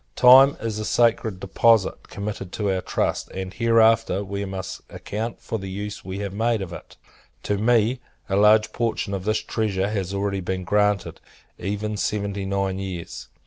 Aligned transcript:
Time 0.15 0.57
is 0.59 0.79
a 0.79 0.83
sacred 0.83 1.39
deposit 1.39 2.07
committed 2.09 2.51
to 2.53 2.71
our 2.71 2.81
trust; 2.81 3.29
and, 3.35 3.53
hereafter, 3.53 4.23
we 4.23 4.45
must 4.45 4.81
account 4.89 5.39
for 5.39 5.59
the 5.59 5.69
use 5.69 6.03
we 6.03 6.17
have 6.17 6.33
made 6.33 6.59
of 6.59 6.73
it. 6.73 6.97
To 7.43 7.59
me, 7.59 7.99
a 8.27 8.35
large 8.35 8.73
portion 8.73 9.13
of 9.13 9.25
this 9.25 9.43
treasure 9.43 9.89
has 9.91 10.11
already 10.11 10.39
been 10.41 10.63
granted, 10.63 11.21
even 11.59 11.97
seventy 11.97 12.45
nine 12.47 12.79
years. 12.79 13.27